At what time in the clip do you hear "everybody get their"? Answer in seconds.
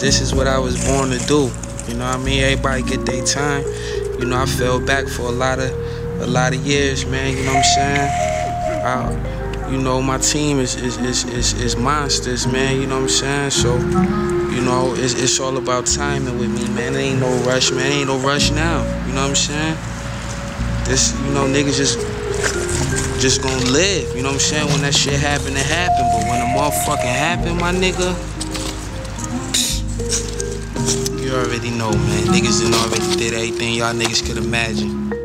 2.42-3.24